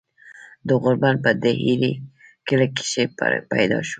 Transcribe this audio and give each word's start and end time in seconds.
د 0.67 0.69
غوربند 0.81 1.17
پۀ 1.23 1.31
ډهيرۍ 1.41 1.93
کلي 2.47 2.67
کښې 2.75 3.03
پيدا 3.51 3.79
شو۔ 3.85 3.89